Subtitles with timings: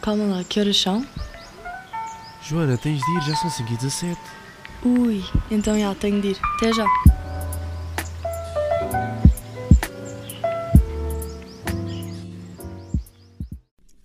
[0.00, 1.04] Calma lá, que horas são?
[2.40, 4.20] Joana, tens de ir, já são 5 e 17.
[4.84, 6.38] Ui, então já, tenho de ir.
[6.56, 6.86] Até já.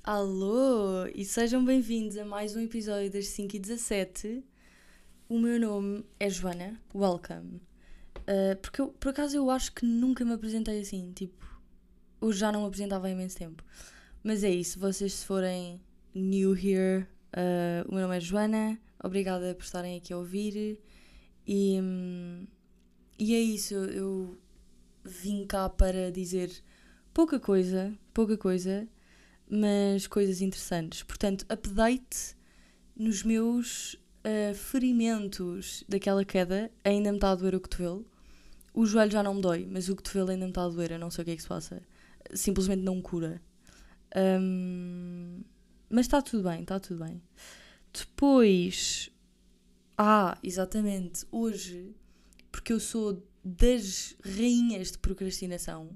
[0.03, 4.43] Alô, e sejam bem-vindos a mais um episódio das 5 e 17.
[5.29, 7.61] O meu nome é Joana, welcome.
[8.17, 11.45] Uh, porque eu, por acaso eu acho que nunca me apresentei assim, tipo,
[12.19, 13.63] eu já não me apresentava há imenso tempo.
[14.23, 15.81] Mas é isso, vocês se forem
[16.15, 17.05] new here,
[17.35, 20.79] uh, o meu nome é Joana, obrigada por estarem aqui a ouvir.
[21.45, 22.47] E, hum,
[23.19, 24.37] e é isso, eu, eu
[25.03, 26.49] vim cá para dizer
[27.13, 28.87] pouca coisa, pouca coisa,
[29.49, 31.03] mas coisas interessantes.
[31.03, 32.37] Portanto, update
[32.95, 38.05] nos meus uh, ferimentos daquela queda, ainda me está a doer o cotovelo.
[38.73, 40.99] O joelho já não me dói, mas o cotovelo ainda me está a doer, eu
[40.99, 41.83] não sei o que é que se passa.
[42.33, 43.41] Simplesmente não cura.
[44.15, 45.41] Um,
[45.89, 47.21] mas está tudo bem, está tudo bem.
[47.91, 49.09] Depois.
[49.97, 51.25] Ah, exatamente.
[51.31, 51.95] Hoje,
[52.51, 55.89] porque eu sou das rainhas de procrastinação,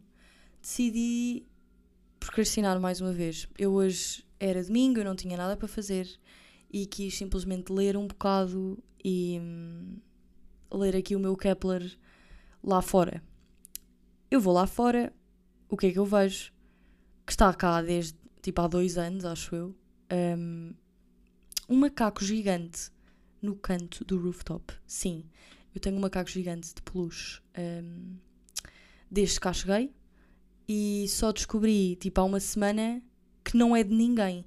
[0.62, 1.46] decidi
[2.20, 3.48] procrastinar mais uma vez.
[3.58, 6.08] Eu hoje era domingo, eu não tinha nada para fazer
[6.70, 9.98] e quis simplesmente ler um bocado e hum,
[10.74, 11.98] ler aqui o meu Kepler
[12.64, 13.24] lá fora.
[14.30, 15.14] Eu vou lá fora,
[15.70, 16.52] o que é que eu vejo?
[17.28, 19.76] Que está cá desde tipo há dois anos, acho eu,
[20.12, 20.74] um,
[21.68, 22.90] um macaco gigante
[23.42, 24.74] no canto do rooftop.
[24.88, 25.26] Sim,
[25.76, 28.16] eu tenho um macaco gigante de peluche um,
[29.12, 29.94] desde cá cheguei
[30.68, 33.02] e só descobri, tipo, há uma semana
[33.44, 34.46] que não é de ninguém.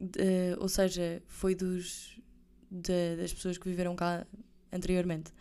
[0.00, 2.20] Uh, ou seja, foi dos,
[2.68, 4.26] de, das pessoas que viveram cá
[4.72, 5.32] anteriormente.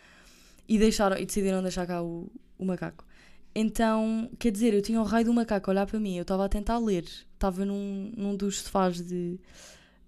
[0.68, 3.06] E, deixaram, e decidiram deixar cá o, o macaco.
[3.54, 6.46] Então, quer dizer, eu tinha o raio do macaco a olhar para mim, eu estava
[6.46, 9.38] a tentar ler, estava num, num dos sofás de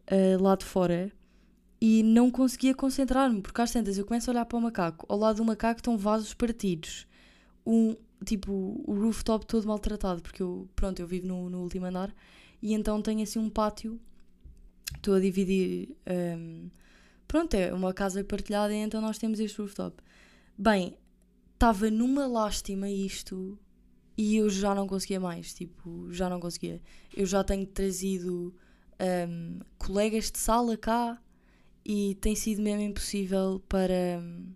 [0.10, 1.12] uh, lá de fora
[1.82, 5.18] e não conseguia concentrar-me, porque às tantas eu começo a olhar para o macaco, ao
[5.18, 7.06] lado do macaco estão vasos partidos,
[7.66, 12.16] um, tipo, o rooftop todo maltratado, porque eu, pronto, eu vivo no, no último andar
[12.62, 14.00] e então tenho assim um pátio,
[14.96, 16.72] estou a dividir, um, ehm,
[17.28, 19.98] pronto, é uma casa partilhada e então nós temos este rooftop.
[20.58, 20.96] Bem,
[21.64, 23.58] estava numa lástima isto
[24.18, 26.82] e eu já não conseguia mais, tipo, já não conseguia.
[27.16, 28.54] Eu já tenho trazido
[29.30, 31.18] um, colegas de sala cá
[31.86, 34.22] e tem sido mesmo impossível para.
[34.22, 34.52] Um,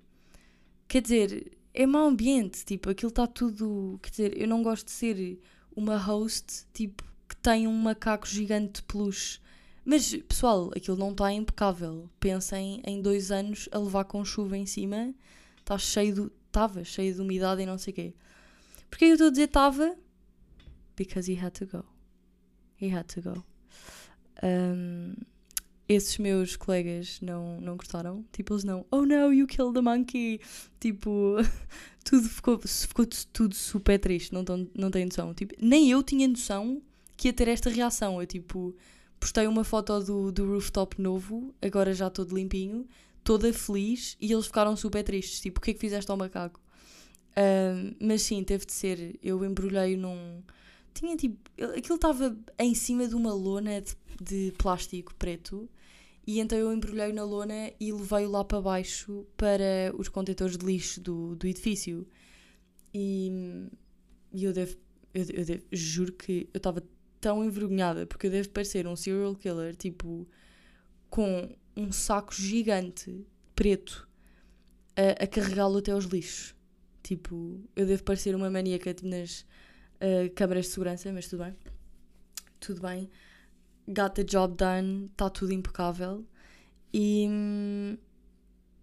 [0.86, 3.98] quer dizer, é mau ambiente, tipo, aquilo está tudo.
[4.04, 5.40] Quer dizer, eu não gosto de ser
[5.74, 9.40] uma host, tipo, que tem um macaco gigante de peluche.
[9.86, 12.10] Mas, pessoal, aquilo não está impecável.
[12.20, 15.14] Pensem em dois anos a levar com chuva em cima,
[15.58, 16.38] está cheio de.
[16.58, 18.14] Estava cheio de umidade e não sei o quê.
[18.90, 19.96] Porquê eu estou a dizer estava?
[20.96, 21.86] Because he had to go.
[22.82, 23.46] He had to go.
[24.42, 25.14] Um,
[25.88, 28.26] esses meus colegas não, não gostaram.
[28.32, 28.84] Tipo, eles não.
[28.90, 30.42] Oh no, you killed the monkey.
[30.80, 31.36] Tipo,
[32.04, 34.34] tudo ficou, ficou tudo super triste.
[34.34, 35.36] Não, tão, não tenho noção.
[35.36, 36.82] Tipo, nem eu tinha noção
[37.16, 38.20] que ia ter esta reação.
[38.20, 38.76] Eu, tipo,
[39.20, 42.88] postei uma foto do, do rooftop novo, agora já todo limpinho,
[43.28, 45.42] toda feliz, e eles ficaram super tristes.
[45.42, 46.62] Tipo, o que é que fizeste ao macaco?
[47.32, 49.20] Uh, mas sim, teve de ser.
[49.22, 50.42] Eu embrulhei num.
[50.94, 51.38] Tinha tipo.
[51.78, 55.70] Aquilo estava em cima de uma lona de, de plástico preto
[56.26, 60.66] e então eu embrulhei na lona e levei-o lá para baixo para os contentores de
[60.66, 62.08] lixo do, do edifício.
[62.94, 63.70] E,
[64.32, 64.78] e eu devo.
[65.14, 66.82] Eu, eu devo, juro que eu estava
[67.20, 70.26] tão envergonhada porque eu devo parecer um serial killer, tipo,
[71.10, 73.24] com um saco gigante
[73.56, 74.08] preto
[74.96, 76.56] a, a carregá-lo até aos lixos.
[77.04, 79.42] Tipo, eu devo parecer uma maníaca tipo, nas
[80.02, 81.56] uh, câmaras de segurança, mas tudo bem.
[82.60, 83.10] Tudo bem.
[83.88, 86.26] Got the job done, está tudo impecável.
[86.94, 87.28] E,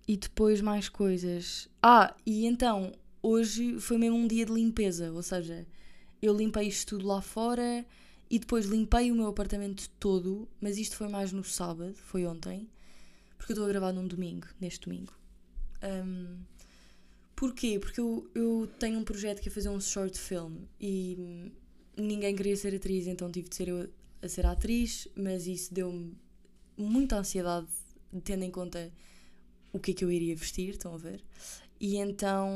[0.07, 1.69] e depois mais coisas.
[1.83, 5.67] Ah, e então, hoje foi mesmo um dia de limpeza, ou seja,
[6.23, 7.85] eu limpei isto tudo lá fora
[8.31, 12.69] e depois limpei o meu apartamento todo, mas isto foi mais no sábado, foi ontem,
[13.45, 15.13] porque eu estou a gravar num domingo, neste domingo.
[15.83, 16.39] Um,
[17.37, 17.79] Porquê?
[17.79, 21.53] Porque eu, eu tenho um projeto que é fazer um short film e
[21.95, 23.87] ninguém queria ser atriz, então tive de ser eu
[24.23, 26.17] a ser atriz, mas isso deu-me
[26.75, 27.67] muita ansiedade,
[28.23, 28.91] tendo em conta
[29.75, 31.23] o que é que eu iria vestir, estão a ver?
[31.79, 32.49] E então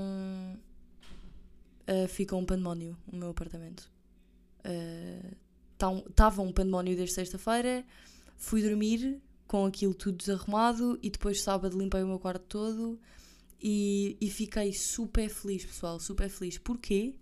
[1.86, 3.92] uh, ficou um pandemónio no meu apartamento.
[5.74, 7.84] Estava uh, um pandemónio desde sexta-feira,
[8.38, 13.00] fui dormir com aquilo tudo desarrumado e depois sábado limpei o meu quarto todo
[13.60, 16.58] e, e fiquei super feliz, pessoal, super feliz.
[16.58, 17.14] Porquê?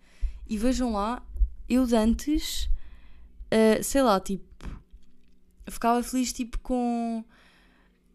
[0.46, 1.25] E vejam lá,
[1.69, 2.69] eu de antes,
[3.46, 4.44] uh, sei lá, tipo,
[5.69, 7.25] ficava feliz tipo com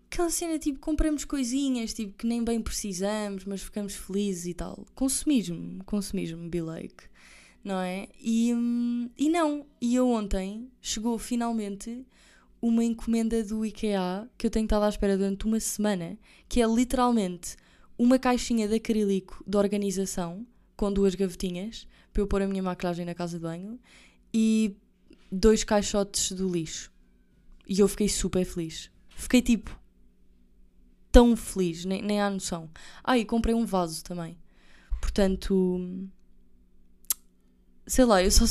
[0.09, 4.85] aquela cena tipo compramos coisinhas tipo que nem bem precisamos, mas ficamos felizes e tal.
[4.93, 7.05] Consumismo, consumismo, be like,
[7.63, 8.09] não é?
[8.19, 12.05] E, hum, e não, e eu ontem chegou finalmente
[12.61, 16.17] uma encomenda do IKEA que eu tenho estado à espera durante uma semana,
[16.47, 17.55] que é literalmente
[17.97, 23.05] uma caixinha de acrílico de organização com duas gavetinhas para eu pôr a minha maquilhagem
[23.05, 23.79] na casa de banho
[24.33, 24.75] e
[25.31, 26.91] dois caixotes do lixo.
[27.67, 28.91] E eu fiquei super feliz.
[29.09, 29.79] Fiquei tipo
[31.11, 32.69] tão feliz, nem, nem há noção.
[33.03, 34.37] Ah, e comprei um vaso também.
[34.99, 36.09] Portanto,
[37.85, 38.45] sei lá, eu só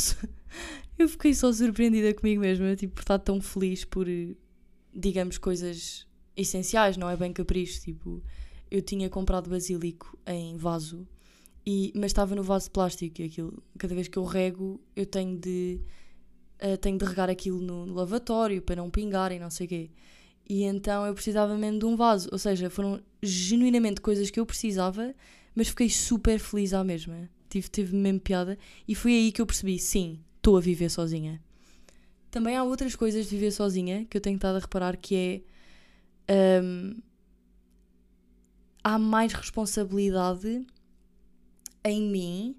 [1.02, 4.06] eu fiquei só surpreendida comigo mesma, tipo, por estar tão feliz por,
[4.94, 6.06] digamos, coisas
[6.36, 8.22] essenciais, não é bem capricho, tipo,
[8.70, 11.06] eu tinha comprado basílico em vaso,
[11.66, 15.04] e, mas estava no vaso de plástico e aquilo, cada vez que eu rego, eu
[15.04, 15.80] tenho de
[16.62, 19.90] uh, tenho de regar aquilo no, lavatório para não pingar e não sei o quê.
[20.48, 24.46] E então eu precisava mesmo de um vaso, ou seja, foram genuinamente coisas que eu
[24.46, 25.14] precisava,
[25.54, 27.28] mas fiquei super feliz à mesma.
[27.48, 31.40] Tive, tive mesmo piada e foi aí que eu percebi, sim, estou a viver sozinha.
[32.30, 35.44] Também há outras coisas de viver sozinha que eu tenho estado a reparar que
[36.28, 36.62] é.
[36.62, 37.00] Um,
[38.82, 40.66] há mais responsabilidade
[41.84, 42.56] em mim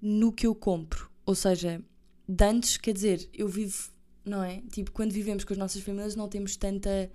[0.00, 1.10] no que eu compro.
[1.24, 1.82] Ou seja,
[2.28, 3.90] de antes, quer dizer, eu vivo,
[4.24, 4.62] não é?
[4.70, 7.10] Tipo, quando vivemos com as nossas famílias não temos tanta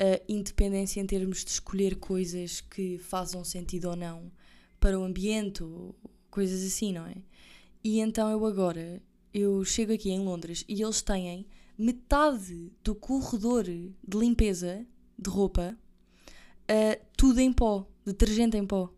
[0.00, 4.30] uh, independência em termos de escolher coisas que façam sentido ou não
[4.78, 5.62] para o ambiente
[6.30, 7.16] coisas assim, não é?
[7.82, 9.02] E então eu agora
[9.34, 11.44] eu chego aqui em Londres e eles têm
[11.76, 14.86] metade do corredor de limpeza
[15.18, 15.76] de roupa
[16.70, 18.92] uh, tudo em pó, detergente em pó.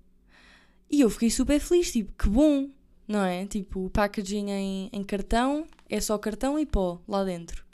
[0.90, 2.70] E eu fiquei super feliz, tipo, que bom,
[3.08, 3.46] não é?
[3.46, 7.64] Tipo, packaging em, em cartão é só cartão e pó lá dentro.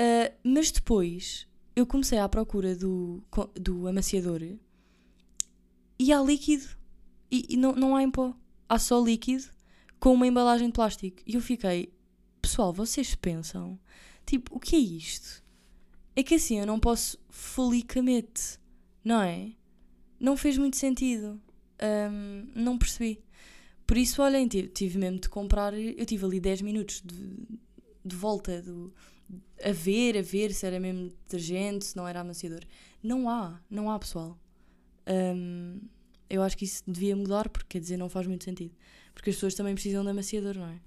[0.00, 1.46] Uh, mas depois
[1.76, 3.22] eu comecei à procura do,
[3.54, 4.40] do amaciador
[5.98, 6.64] e há líquido
[7.30, 8.34] e, e não, não há em pó,
[8.68, 9.53] há só líquido
[10.04, 11.22] com uma embalagem de plástico.
[11.26, 11.90] E eu fiquei,
[12.42, 13.80] pessoal, vocês pensam,
[14.26, 15.42] tipo, o que é isto?
[16.14, 18.60] É que assim eu não posso folicamente,
[19.02, 19.52] não é?
[20.20, 21.40] Não fez muito sentido.
[21.82, 23.24] Um, não percebi.
[23.86, 25.72] Por isso, olhem, tive, tive mesmo de comprar.
[25.72, 27.58] Eu tive ali 10 minutos de,
[28.04, 28.92] de volta do,
[29.64, 32.60] a ver, a ver se era mesmo detergente, se não era amaciador.
[33.02, 34.38] Não há, não há pessoal.
[35.08, 35.80] Um,
[36.28, 38.74] eu acho que isso devia mudar, porque quer dizer, não faz muito sentido.
[39.14, 40.78] Porque as pessoas também precisam de amaciador, não é?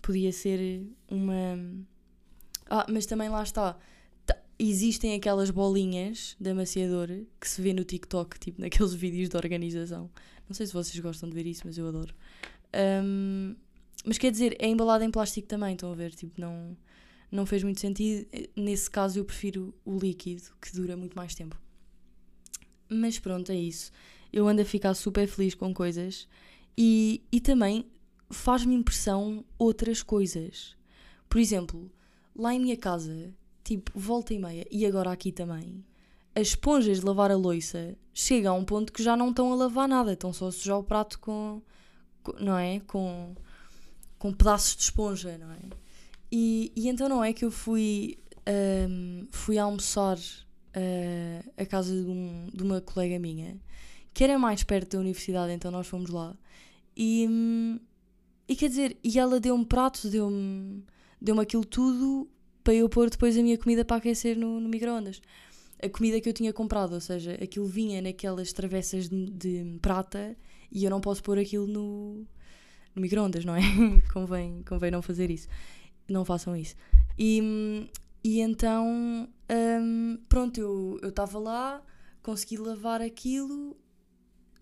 [0.00, 1.58] Podia ser uma.
[2.70, 3.76] Ah, mas também lá está.
[4.58, 7.08] Existem aquelas bolinhas de amaciador
[7.40, 10.10] que se vê no TikTok, tipo naqueles vídeos de organização.
[10.48, 12.14] Não sei se vocês gostam de ver isso, mas eu adoro.
[13.04, 13.56] Um,
[14.04, 16.14] mas quer dizer, é embalado em plástico também, estão a ver?
[16.14, 16.76] Tipo, não,
[17.30, 18.26] não fez muito sentido.
[18.56, 21.60] Nesse caso, eu prefiro o líquido, que dura muito mais tempo.
[22.88, 23.90] Mas pronto, é isso.
[24.32, 26.28] Eu ando a ficar super feliz com coisas
[26.76, 27.86] e, e também
[28.30, 30.76] faz-me impressão outras coisas.
[31.28, 31.90] Por exemplo,
[32.34, 33.32] lá em minha casa,
[33.62, 35.84] tipo, volta e meia, e agora aqui também,
[36.34, 39.56] as esponjas de lavar a louça chegam a um ponto que já não estão a
[39.56, 41.62] lavar nada, estão só a sujar o prato com,
[42.22, 42.80] com não é?
[42.80, 43.34] Com,
[44.18, 45.60] com pedaços de esponja, não é?
[46.30, 48.18] E, e então não é que eu fui,
[48.88, 53.60] um, fui almoçar uh, a casa de, um, de uma colega minha,
[54.14, 56.34] que era mais perto da universidade, então nós fomos lá.
[56.96, 57.28] E,
[58.48, 60.84] e quer dizer, e ela deu-me pratos, deu-me
[61.20, 62.28] deu aquilo tudo
[62.64, 65.20] para eu pôr depois a minha comida para aquecer no, no micro-ondas.
[65.82, 70.36] A comida que eu tinha comprado, ou seja, aquilo vinha naquelas travessas de, de prata
[70.70, 72.26] e eu não posso pôr aquilo no,
[72.94, 73.60] no micro-ondas, não é?
[74.12, 75.48] convém, convém não fazer isso.
[76.08, 76.74] Não façam isso.
[77.18, 77.88] E,
[78.22, 80.60] e então, um, pronto,
[81.02, 81.82] eu estava lá,
[82.22, 83.76] consegui lavar aquilo.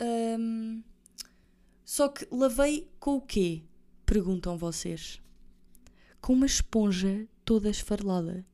[0.01, 0.50] Um,
[1.91, 3.63] só que lavei com o quê?
[4.05, 5.21] Perguntam vocês.
[6.21, 8.45] Com uma esponja toda esfarelada.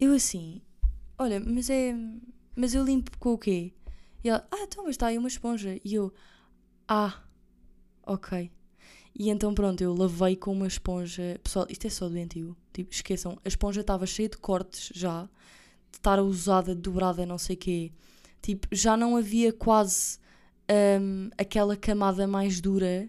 [0.00, 0.60] Eu assim,
[1.16, 1.94] olha, mas é.
[2.56, 3.72] Mas eu limpo com o quê?
[4.24, 5.80] E ela, ah, então, mas está aí uma esponja.
[5.84, 6.12] E eu,
[6.88, 7.22] ah,
[8.02, 8.50] ok.
[9.16, 11.38] E então pronto, eu lavei com uma esponja.
[11.44, 12.56] Pessoal, isto é só doentio.
[12.72, 15.26] Tipo, esqueçam, a esponja estava cheia de cortes já,
[15.92, 17.92] de estar usada, dobrada, não sei o quê.
[18.42, 20.18] Tipo, já não havia quase
[20.70, 23.08] um, aquela camada mais dura,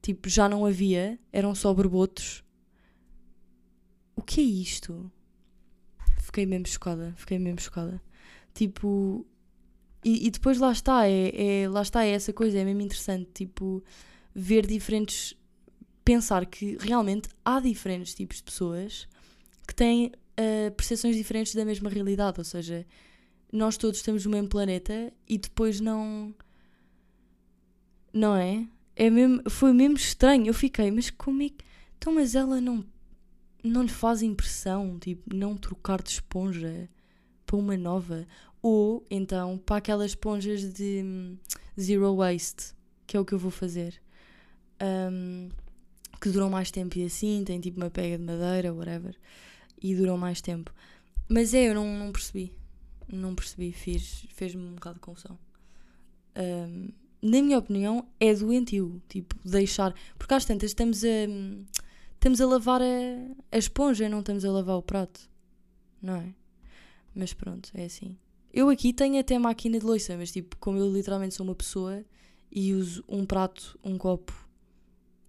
[0.00, 2.44] tipo, já não havia, eram só borbotos.
[4.14, 5.10] O que é isto?
[6.20, 8.00] Fiquei mesmo chocada, fiquei mesmo chocada.
[8.54, 9.26] Tipo,
[10.04, 13.30] e, e depois lá está, é, é, lá está, é essa coisa, é mesmo interessante,
[13.34, 13.82] tipo,
[14.34, 15.34] ver diferentes,
[16.04, 19.08] pensar que realmente há diferentes tipos de pessoas
[19.66, 22.40] que têm uh, percepções diferentes da mesma realidade.
[22.40, 22.86] Ou seja,
[23.52, 26.34] nós todos estamos no mesmo planeta e depois não.
[28.12, 28.66] Não é?
[29.00, 30.46] é mesmo, foi mesmo estranho.
[30.46, 31.64] Eu fiquei, mas como é que.
[31.96, 32.84] Então, mas ela não.
[33.64, 36.88] Não lhe faz impressão, tipo, não trocar de esponja
[37.46, 38.26] para uma nova.
[38.62, 41.36] Ou então para aquelas esponjas de hum,
[41.78, 42.74] zero waste,
[43.06, 44.00] que é o que eu vou fazer.
[44.82, 45.48] Um,
[46.20, 49.16] que duram mais tempo e assim, tem tipo uma pega de madeira, whatever,
[49.82, 50.74] e duram mais tempo.
[51.26, 52.52] Mas é, eu não, não percebi.
[53.08, 55.38] Não percebi, fiz, fez-me um bocado de confusão.
[56.36, 56.88] Um,
[57.22, 59.02] na minha opinião, é doentio.
[59.08, 59.94] Tipo, deixar.
[60.18, 61.28] Porque às tantas estamos a.
[62.14, 62.84] Estamos a lavar a,
[63.50, 65.20] a esponja, não estamos a lavar o prato.
[66.02, 66.34] Não é?
[67.14, 68.16] Mas pronto, é assim.
[68.52, 72.04] Eu aqui tenho até máquina de louça, mas tipo, como eu literalmente sou uma pessoa
[72.50, 74.34] e uso um prato, um copo,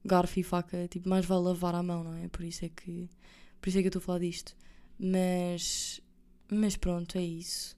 [0.03, 2.27] garfo e faca, tipo, mais vale lavar à mão, não é?
[2.27, 3.07] Por isso é que,
[3.61, 4.55] por isso é que eu estou a falar disto.
[4.99, 6.01] Mas,
[6.49, 7.77] mas pronto, é isso.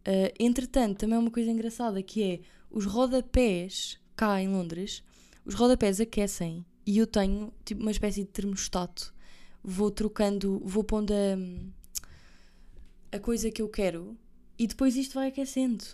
[0.00, 2.40] Uh, entretanto, também é uma coisa engraçada que é
[2.70, 5.02] os rodapés cá em Londres,
[5.44, 9.12] os rodapés aquecem e eu tenho tipo uma espécie de termostato.
[9.62, 14.16] Vou trocando, vou pondo a, a coisa que eu quero
[14.58, 15.84] e depois isto vai aquecendo.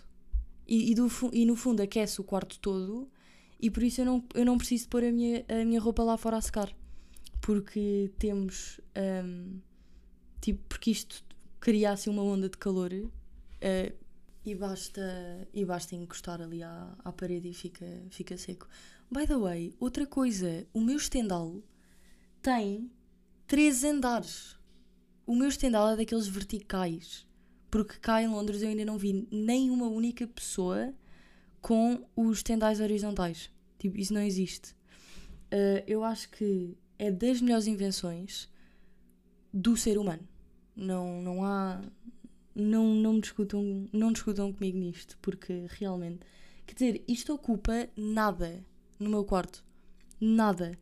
[0.67, 3.09] E, e, do, e no fundo aquece o quarto todo
[3.59, 6.17] e por isso eu não, eu não preciso pôr a minha, a minha roupa lá
[6.17, 6.71] fora a secar.
[7.41, 8.79] Porque temos.
[8.95, 9.59] Um,
[10.41, 11.23] tipo, porque isto
[11.59, 13.93] cria assim uma onda de calor uh,
[14.45, 18.67] e, basta, e basta encostar ali à, à parede e fica, fica seco.
[19.11, 21.61] By the way, outra coisa, o meu estendal
[22.41, 22.91] tem
[23.45, 24.57] três andares.
[25.25, 27.27] O meu estendal é daqueles verticais.
[27.69, 30.93] Porque cá em Londres eu ainda não vi nenhuma única pessoa
[31.61, 33.51] com os tendais horizontais.
[33.77, 34.71] Tipo, isso não existe.
[35.51, 38.49] Uh, eu acho que é das melhores invenções
[39.53, 40.27] do ser humano.
[40.75, 41.81] Não, não há.
[42.59, 46.19] Não, não, discutam, não discutam comigo nisto, porque realmente.
[46.65, 48.65] Quer dizer, isto ocupa nada
[48.99, 49.63] no meu quarto.
[50.19, 50.77] Nada.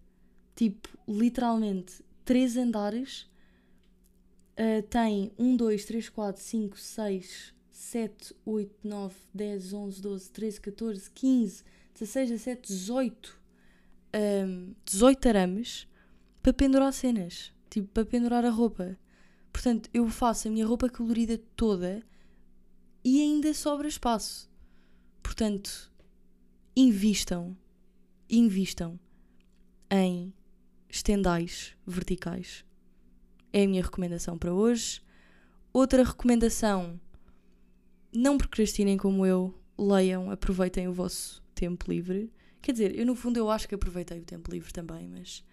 [0.55, 3.27] Tipo, literalmente, três andares
[4.55, 10.61] Uh, tem 1, 2, 3, 4, 5, 6, 7, 8, 9, 10, 11, 12, 13,
[10.61, 11.63] 14, 15,
[11.93, 13.37] 16, 17, 18.
[14.15, 15.87] Um, 18 arames
[16.41, 17.51] para pendurar cenas.
[17.69, 18.97] Tipo, para pendurar a roupa.
[19.65, 22.03] Portanto, eu faço a minha roupa colorida toda
[23.03, 24.47] e ainda sobra espaço.
[25.23, 25.91] Portanto,
[26.75, 27.57] invistam,
[28.29, 28.99] invistam
[29.89, 30.31] em
[30.87, 32.63] estendais verticais
[33.51, 35.01] é a minha recomendação para hoje.
[35.73, 37.01] Outra recomendação:
[38.13, 42.31] não procrastinem como eu, leiam, aproveitem o vosso tempo livre.
[42.61, 45.43] Quer dizer, eu no fundo eu acho que aproveitei o tempo livre também, mas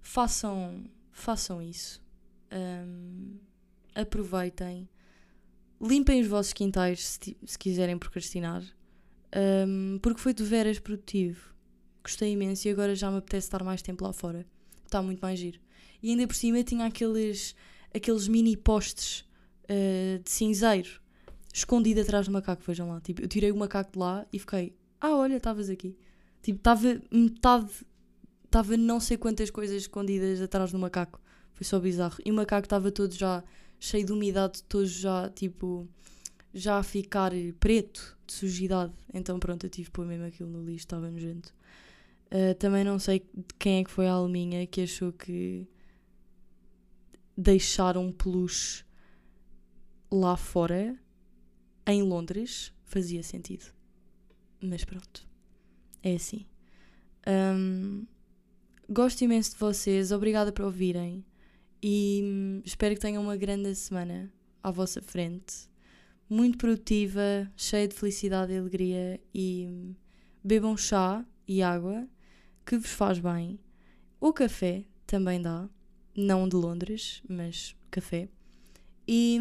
[0.00, 2.00] façam, façam isso.
[2.52, 3.38] Um,
[3.94, 4.88] aproveitem.
[5.80, 8.62] Limpem os vossos quintais se, se quiserem procrastinar.
[9.34, 11.52] Um, porque foi de veras produtivo.
[12.04, 14.46] Gostei imenso e agora já me apetece estar mais tempo lá fora.
[14.84, 15.58] Está muito mais giro.
[16.02, 17.54] E ainda por cima tinha aqueles,
[17.94, 19.20] aqueles mini postes
[19.64, 21.00] uh, de cinzeiro
[21.52, 22.62] escondido atrás do macaco.
[22.66, 23.00] Vejam lá.
[23.00, 25.96] Tipo, eu tirei o macaco de lá e fiquei, ah, olha, estavas aqui.
[26.42, 27.70] Tipo, estava metade,
[28.44, 31.20] estava não sei quantas coisas escondidas atrás do macaco.
[31.62, 32.18] Foi só bizarro.
[32.24, 33.42] E o macaco estava todo já
[33.78, 35.88] cheio de umidade, todo já, tipo,
[36.52, 38.92] já a ficar preto de sujidade.
[39.14, 41.54] Então, pronto, eu tive que pôr mesmo aquilo no lixo, estava nojento.
[42.26, 45.64] Uh, também não sei de quem é que foi a alminha que achou que
[47.36, 48.84] deixar um peluche
[50.10, 50.98] lá fora,
[51.86, 53.66] em Londres, fazia sentido.
[54.60, 55.28] Mas pronto,
[56.02, 56.44] é assim.
[57.24, 58.04] Um,
[58.90, 61.24] gosto imenso de vocês, obrigada por ouvirem
[61.82, 65.68] e hum, espero que tenham uma grande semana à vossa frente,
[66.28, 69.94] muito produtiva, cheia de felicidade e alegria e hum,
[70.42, 72.08] bebam chá e água
[72.64, 73.58] que vos faz bem.
[74.20, 75.68] O café também dá
[76.16, 78.28] não de Londres, mas café.
[79.06, 79.38] E,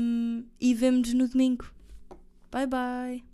[0.59, 1.71] e vemo-nos no domingo.
[2.51, 3.30] Bye bye!